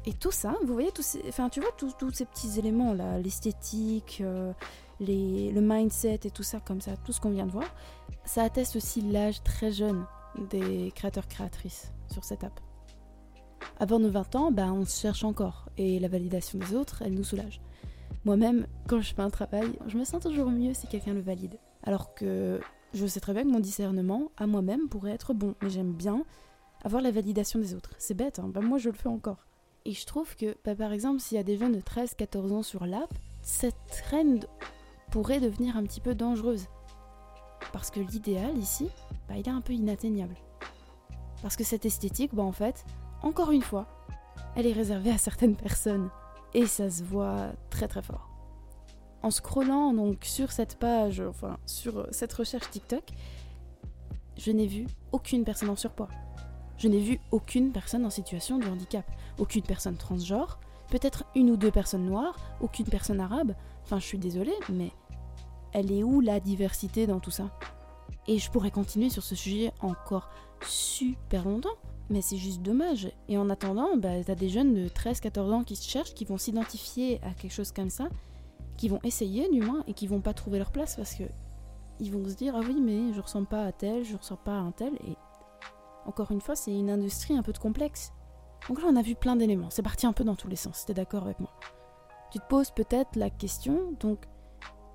Et 0.04 0.12
tout 0.12 0.32
ça, 0.32 0.56
vous 0.64 0.72
voyez, 0.72 0.90
tous 0.90 1.02
ces, 1.02 1.22
enfin, 1.28 1.48
tu 1.48 1.60
vois, 1.60 1.70
tous, 1.76 1.94
ces 2.12 2.24
petits 2.24 2.58
éléments 2.58 2.92
là, 2.92 3.18
l'esthétique, 3.18 4.18
euh, 4.20 4.52
le 5.00 5.60
mindset 5.60 6.20
et 6.24 6.30
tout 6.30 6.42
ça, 6.42 6.60
comme 6.60 6.80
ça, 6.80 6.96
tout 6.96 7.12
ce 7.12 7.20
qu'on 7.20 7.30
vient 7.30 7.46
de 7.46 7.52
voir, 7.52 7.72
ça 8.24 8.42
atteste 8.42 8.76
aussi 8.76 9.00
l'âge 9.00 9.42
très 9.42 9.70
jeune 9.70 10.04
des 10.50 10.92
créateurs-créatrices 10.94 11.92
sur 12.10 12.24
cette 12.24 12.42
app. 12.42 12.58
Avant 13.78 14.00
nos 14.00 14.10
20 14.10 14.36
ans, 14.36 14.50
bah, 14.50 14.72
on 14.72 14.84
se 14.84 15.00
cherche 15.00 15.24
encore, 15.24 15.68
et 15.76 16.00
la 16.00 16.08
validation 16.08 16.58
des 16.58 16.74
autres, 16.74 17.02
elle 17.02 17.14
nous 17.14 17.24
soulage. 17.24 17.60
Moi-même, 18.24 18.66
quand 18.88 19.00
je 19.00 19.14
fais 19.14 19.22
un 19.22 19.30
travail, 19.30 19.78
je 19.86 19.98
me 19.98 20.04
sens 20.04 20.22
toujours 20.22 20.50
mieux 20.50 20.74
si 20.74 20.86
quelqu'un 20.86 21.14
le 21.14 21.20
valide. 21.20 21.58
Alors 21.82 22.14
que 22.14 22.60
je 22.94 23.06
sais 23.06 23.20
très 23.20 23.32
bien 23.32 23.42
que 23.42 23.48
mon 23.48 23.60
discernement, 23.60 24.30
à 24.36 24.46
moi-même, 24.46 24.88
pourrait 24.88 25.12
être 25.12 25.32
bon, 25.32 25.54
mais 25.62 25.70
j'aime 25.70 25.92
bien 25.92 26.24
avoir 26.82 27.02
la 27.02 27.10
validation 27.10 27.58
des 27.58 27.74
autres. 27.74 27.90
C'est 27.98 28.14
bête, 28.14 28.38
hein 28.38 28.48
bah, 28.48 28.60
moi 28.60 28.78
je 28.78 28.90
le 28.90 28.96
fais 28.96 29.08
encore. 29.08 29.46
Et 29.84 29.92
je 29.92 30.06
trouve 30.06 30.36
que, 30.36 30.56
bah, 30.64 30.74
par 30.74 30.92
exemple, 30.92 31.20
s'il 31.20 31.36
y 31.36 31.40
a 31.40 31.44
des 31.44 31.56
jeunes 31.56 31.72
de 31.72 31.80
13-14 31.80 32.52
ans 32.52 32.62
sur 32.62 32.86
l'app, 32.86 33.12
cette 33.42 33.74
trend 34.04 34.40
pourrait 35.10 35.40
devenir 35.40 35.76
un 35.76 35.82
petit 35.82 36.00
peu 36.00 36.14
dangereuse. 36.14 36.66
Parce 37.72 37.90
que 37.90 38.00
l'idéal 38.00 38.56
ici, 38.58 38.88
bah, 39.28 39.34
il 39.36 39.46
est 39.46 39.52
un 39.52 39.60
peu 39.60 39.72
inatteignable. 39.72 40.36
Parce 41.42 41.56
que 41.56 41.64
cette 41.64 41.84
esthétique, 41.84 42.34
bah, 42.34 42.44
en 42.44 42.52
fait, 42.52 42.84
encore 43.22 43.50
une 43.50 43.62
fois, 43.62 43.86
elle 44.56 44.66
est 44.66 44.72
réservée 44.72 45.10
à 45.10 45.18
certaines 45.18 45.56
personnes. 45.56 46.10
Et 46.54 46.66
ça 46.66 46.90
se 46.90 47.02
voit 47.02 47.52
très 47.70 47.88
très 47.88 48.02
fort. 48.02 48.28
En 49.22 49.30
scrollant 49.30 49.94
sur 50.22 50.52
cette 50.52 50.78
page, 50.78 51.20
enfin 51.20 51.56
sur 51.64 52.06
cette 52.10 52.32
recherche 52.32 52.68
TikTok, 52.70 53.04
je 54.36 54.50
n'ai 54.50 54.66
vu 54.66 54.86
aucune 55.12 55.44
personne 55.44 55.70
en 55.70 55.76
surpoids. 55.76 56.08
Je 56.78 56.88
n'ai 56.88 57.00
vu 57.00 57.20
aucune 57.30 57.70
personne 57.72 58.04
en 58.04 58.10
situation 58.10 58.58
de 58.58 58.66
handicap, 58.66 59.04
aucune 59.38 59.62
personne 59.62 59.96
transgenre, 59.96 60.58
peut-être 60.90 61.24
une 61.34 61.50
ou 61.50 61.56
deux 61.56 61.70
personnes 61.70 62.06
noires, 62.06 62.36
aucune 62.60 62.86
personne 62.86 63.20
arabe. 63.20 63.54
Enfin, 63.84 63.98
je 63.98 64.04
suis 64.04 64.18
désolée, 64.18 64.54
mais 64.70 64.90
elle 65.72 65.90
est 65.90 66.02
où 66.02 66.20
la 66.20 66.40
diversité 66.40 67.06
dans 67.06 67.20
tout 67.20 67.30
ça? 67.30 67.50
Et 68.28 68.38
je 68.38 68.50
pourrais 68.50 68.70
continuer 68.70 69.08
sur 69.08 69.22
ce 69.22 69.34
sujet 69.34 69.72
encore 69.80 70.28
super 70.64 71.44
longtemps, 71.44 71.76
mais 72.10 72.20
c'est 72.20 72.36
juste 72.36 72.62
dommage. 72.62 73.10
Et 73.28 73.38
en 73.38 73.50
attendant, 73.50 73.96
bah, 73.96 74.22
t'as 74.24 74.34
des 74.34 74.48
jeunes 74.48 74.74
de 74.74 74.88
13-14 74.88 75.52
ans 75.52 75.64
qui 75.64 75.76
se 75.76 75.88
cherchent, 75.88 76.14
qui 76.14 76.24
vont 76.24 76.38
s'identifier 76.38 77.20
à 77.22 77.30
quelque 77.30 77.52
chose 77.52 77.72
comme 77.72 77.90
ça, 77.90 78.08
qui 78.76 78.88
vont 78.88 79.00
essayer 79.02 79.48
du 79.48 79.60
moins, 79.60 79.82
et 79.86 79.94
qui 79.94 80.06
vont 80.06 80.20
pas 80.20 80.34
trouver 80.34 80.58
leur 80.58 80.72
place 80.72 80.96
parce 80.96 81.14
que 81.14 81.24
ils 82.00 82.10
vont 82.10 82.28
se 82.28 82.34
dire 82.34 82.54
ah 82.56 82.62
oui 82.66 82.80
mais 82.80 83.12
je 83.12 83.20
ressemble 83.20 83.46
pas 83.46 83.64
à 83.64 83.72
tel, 83.72 84.04
je 84.04 84.16
ressemble 84.16 84.42
pas 84.44 84.56
à 84.56 84.60
un 84.60 84.72
tel, 84.72 84.94
et 85.06 85.16
encore 86.06 86.30
une 86.30 86.40
fois, 86.40 86.56
c'est 86.56 86.72
une 86.72 86.90
industrie 86.90 87.36
un 87.36 87.42
peu 87.42 87.52
de 87.52 87.58
complexe. 87.58 88.12
Donc 88.68 88.80
là, 88.80 88.88
on 88.88 88.96
a 88.96 89.02
vu 89.02 89.14
plein 89.14 89.36
d'éléments. 89.36 89.70
C'est 89.70 89.82
parti 89.82 90.06
un 90.06 90.12
peu 90.12 90.24
dans 90.24 90.36
tous 90.36 90.48
les 90.48 90.56
sens. 90.56 90.84
T'es 90.86 90.94
d'accord 90.94 91.24
avec 91.24 91.40
moi? 91.40 91.50
Tu 92.30 92.38
te 92.38 92.46
poses 92.46 92.70
peut-être 92.70 93.16
la 93.16 93.30
question, 93.30 93.92
donc, 94.00 94.18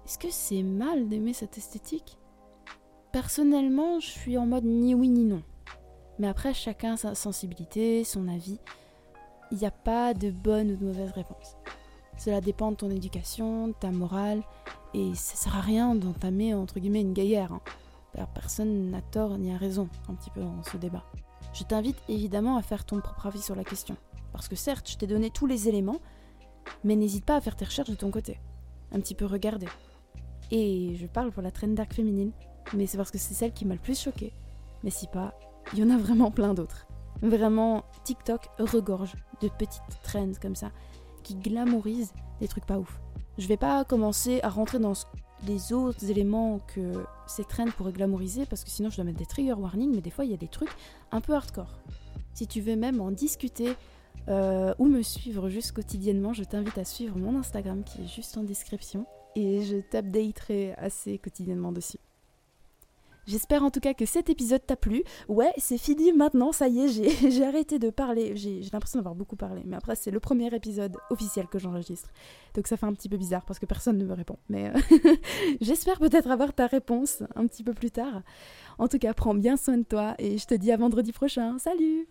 est-ce 0.06 0.18
que 0.18 0.32
c'est 0.32 0.64
mal 0.64 1.08
d'aimer 1.08 1.34
cette 1.34 1.58
esthétique? 1.58 2.18
Personnellement, 3.12 4.00
je 4.00 4.08
suis 4.08 4.38
en 4.38 4.46
mode 4.46 4.66
ni 4.66 4.96
oui 4.96 5.10
ni 5.10 5.24
non. 5.24 5.44
Mais 6.20 6.28
après, 6.28 6.54
chacun 6.54 6.98
sa 6.98 7.14
sensibilité, 7.14 8.04
son 8.04 8.28
avis. 8.28 8.60
Il 9.52 9.58
n'y 9.58 9.66
a 9.66 9.72
pas 9.72 10.14
de 10.14 10.32
bonne 10.32 10.72
ou 10.72 10.76
de 10.76 10.86
mauvaise 10.86 11.12
réponse. 11.12 11.58
Cela 12.18 12.42
dépend 12.42 12.72
de 12.72 12.78
ton 12.78 12.90
éducation, 12.90 13.68
de 13.68 13.74
ta 13.74 13.92
morale, 13.92 14.42
et 14.94 15.14
ça 15.14 15.36
sert 15.36 15.56
à 15.56 15.62
rien 15.62 15.94
d'entamer 15.96 16.54
entre 16.54 16.80
guillemets 16.80 17.02
une. 17.02 17.14
Hein 17.18 17.62
personne 18.26 18.90
n'a 18.90 19.02
tort 19.02 19.38
ni 19.38 19.54
a 19.54 19.58
raison 19.58 19.90
un 20.10 20.16
petit 20.16 20.32
peu 20.32 20.42
dans 20.42 20.64
ce 20.64 20.78
débat. 20.78 21.04
Je 21.54 21.64
t'invite 21.64 21.98
évidemment 22.10 22.58
à 22.58 22.62
faire 22.62 22.86
ton 22.86 23.00
propre 23.00 23.28
avis 23.28 23.42
sur 23.42 23.56
la 23.56 23.64
question. 23.64 23.96
Parce 24.32 24.48
que 24.48 24.56
certes, 24.56 24.90
je 24.90 24.98
t'ai 24.98 25.08
donné 25.08 25.30
tous 25.30 25.46
les 25.46 25.70
éléments, 25.70 26.00
mais 26.84 26.96
n'hésite 26.96 27.26
pas 27.26 27.36
à 27.36 27.42
faire 27.42 27.56
tes 27.56 27.66
recherches 27.66 27.90
de 27.90 27.96
ton 27.96 28.12
côté. 28.12 28.40
Un 28.92 29.00
petit 29.00 29.16
peu 29.16 29.26
regarder. 29.26 29.68
Et 30.52 30.96
je 30.96 31.06
parle 31.06 31.32
pour 31.32 31.42
la 31.42 31.52
trend 31.52 31.68
dark 31.68 31.94
féminine, 31.94 32.32
mais 32.74 32.88
c'est 32.88 32.98
parce 32.98 33.12
que 33.12 33.18
c'est 33.18 33.34
celle 33.34 33.54
qui 33.54 33.66
m'a 33.66 33.74
le 33.74 33.80
plus 33.80 34.00
choquée. 34.00 34.34
Mais 34.84 34.90
si 34.90 35.08
pas, 35.08 35.34
il 35.74 35.80
y 35.80 35.84
en 35.84 35.90
a 35.90 35.98
vraiment 35.98 36.32
plein 36.32 36.54
d'autres. 36.54 36.88
Vraiment, 37.22 37.84
TikTok 38.04 38.48
regorge 38.60 39.16
de 39.42 39.50
petites 39.50 39.82
trends 40.04 40.34
comme 40.42 40.56
ça, 40.56 40.72
qui 41.24 41.36
glamourisent 41.36 42.14
des 42.40 42.48
trucs 42.48 42.66
pas 42.66 42.78
ouf. 42.78 43.02
Je 43.38 43.48
vais 43.48 43.58
pas 43.58 43.84
commencer 43.84 44.40
à 44.44 44.50
rentrer 44.50 44.80
dans 44.80 44.94
les 45.46 45.74
autres 45.74 46.10
éléments 46.10 46.60
que 46.60 47.06
ces 47.28 47.44
trends 47.44 47.70
pourraient 47.72 47.94
glamouriser, 47.94 48.46
parce 48.46 48.64
que 48.64 48.70
sinon 48.70 48.90
je 48.90 48.96
dois 48.96 49.06
mettre 49.06 49.20
des 49.20 49.26
trigger 49.26 49.54
warnings, 49.54 49.94
mais 49.94 50.02
des 50.02 50.10
fois 50.10 50.26
il 50.26 50.32
y 50.32 50.34
a 50.34 50.38
des 50.38 50.48
trucs 50.48 50.72
un 51.12 51.22
peu 51.22 51.34
hardcore. 51.34 51.80
Si 52.34 52.48
tu 52.48 52.62
veux 52.62 52.76
même 52.76 53.02
en 53.02 53.12
discuter 53.12 53.76
euh, 54.28 54.74
ou 54.80 54.88
me 54.88 55.02
suivre 55.02 55.50
juste 55.50 55.72
quotidiennement, 55.72 56.34
je 56.34 56.44
t'invite 56.44 56.78
à 56.78 56.84
suivre 56.84 57.18
mon 57.18 57.38
Instagram 57.38 57.84
qui 57.84 58.02
est 58.02 58.08
juste 58.08 58.38
en 58.38 58.44
description 58.44 59.06
et 59.36 59.64
je 59.64 59.78
t'updaterai 59.78 60.74
assez 60.74 61.18
quotidiennement 61.18 61.72
dessus. 61.72 62.00
J'espère 63.28 63.64
en 63.64 63.70
tout 63.70 63.82
cas 63.82 63.94
que 63.94 64.06
cet 64.06 64.30
épisode 64.30 64.66
t'a 64.66 64.78
plu. 64.78 65.04
Ouais, 65.28 65.52
c'est 65.58 65.78
fini 65.78 66.14
maintenant, 66.14 66.52
ça 66.54 66.70
y 66.70 66.80
est, 66.80 66.88
j'ai 67.30 67.44
arrêté 67.46 67.78
de 67.78 67.90
parler. 67.90 68.36
J'ai 68.36 68.62
l'impression 68.72 69.00
d'avoir 69.00 69.16
beaucoup 69.16 69.36
parlé, 69.36 69.62
mais 69.66 69.76
après 69.76 69.96
c'est 69.96 70.12
le 70.12 70.20
premier 70.20 70.54
épisode 70.56 70.96
officiel 71.10 71.48
que 71.48 71.60
j'enregistre. 71.60 72.10
Donc 72.56 72.68
ça 72.68 72.78
fait 72.78 72.86
un 72.86 72.94
petit 72.94 73.10
peu 73.10 73.18
bizarre 73.18 73.46
parce 73.46 73.60
que 73.60 73.66
personne 73.66 73.98
ne 73.98 74.06
me 74.06 74.14
répond. 74.14 74.38
Mais 74.50 74.72
euh, 74.74 75.12
j'espère 75.62 76.00
peut-être 76.00 76.30
avoir 76.32 76.54
ta 76.54 76.68
réponse 76.68 77.22
un 77.36 77.46
petit 77.48 77.64
peu 77.64 77.74
plus 77.74 77.92
tard. 77.92 78.22
En 78.78 78.88
tout 78.88 78.98
cas, 78.98 79.14
prends 79.14 79.36
bien 79.36 79.58
soin 79.58 79.78
de 79.78 79.84
toi 79.84 80.16
et 80.20 80.38
je 80.38 80.46
te 80.46 80.56
dis 80.56 80.72
à 80.72 80.78
vendredi 80.78 81.12
prochain. 81.12 81.60
Salut 81.60 82.08